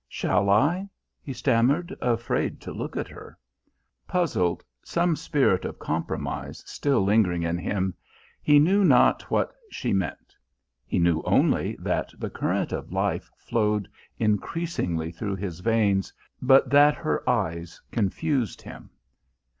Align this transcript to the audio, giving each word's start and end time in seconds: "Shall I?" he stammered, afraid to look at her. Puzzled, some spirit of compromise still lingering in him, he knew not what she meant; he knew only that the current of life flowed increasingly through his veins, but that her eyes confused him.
"Shall 0.09 0.49
I?" 0.49 0.89
he 1.21 1.31
stammered, 1.31 1.95
afraid 2.01 2.59
to 2.61 2.73
look 2.73 2.97
at 2.97 3.07
her. 3.07 3.37
Puzzled, 4.07 4.63
some 4.83 5.15
spirit 5.15 5.63
of 5.63 5.77
compromise 5.77 6.63
still 6.65 7.01
lingering 7.03 7.43
in 7.43 7.59
him, 7.59 7.93
he 8.41 8.57
knew 8.57 8.83
not 8.83 9.21
what 9.29 9.53
she 9.69 9.93
meant; 9.93 10.35
he 10.87 10.97
knew 10.97 11.21
only 11.23 11.75
that 11.79 12.11
the 12.17 12.31
current 12.31 12.71
of 12.71 12.91
life 12.91 13.29
flowed 13.37 13.87
increasingly 14.17 15.11
through 15.11 15.35
his 15.35 15.59
veins, 15.59 16.11
but 16.41 16.71
that 16.71 16.95
her 16.95 17.21
eyes 17.29 17.79
confused 17.91 18.63
him. 18.63 18.89